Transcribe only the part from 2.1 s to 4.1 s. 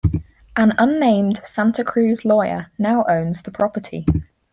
lawyer now owns the property.